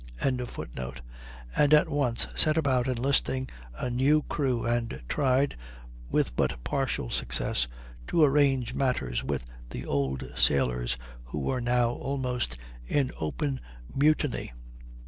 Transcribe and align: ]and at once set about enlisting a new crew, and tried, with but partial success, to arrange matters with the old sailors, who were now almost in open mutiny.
]and 0.25 0.41
at 1.75 1.87
once 1.87 2.25
set 2.33 2.57
about 2.57 2.87
enlisting 2.87 3.47
a 3.75 3.87
new 3.87 4.23
crew, 4.23 4.65
and 4.65 4.99
tried, 5.07 5.55
with 6.09 6.35
but 6.35 6.63
partial 6.63 7.11
success, 7.11 7.67
to 8.07 8.23
arrange 8.23 8.73
matters 8.73 9.23
with 9.23 9.45
the 9.69 9.85
old 9.85 10.25
sailors, 10.35 10.97
who 11.25 11.37
were 11.37 11.61
now 11.61 11.91
almost 11.91 12.57
in 12.87 13.11
open 13.19 13.59
mutiny. 13.95 14.51